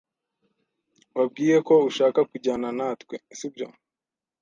Wabwiye 1.17 1.57
ko 1.67 1.73
ushaka 1.89 2.19
kujyana 2.29 2.69
natwe, 2.77 3.15
sibyo? 3.37 3.67